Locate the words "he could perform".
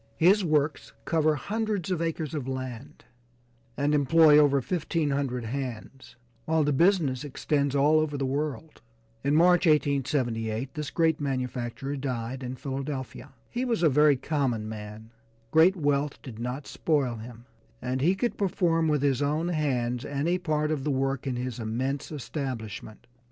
18.01-18.87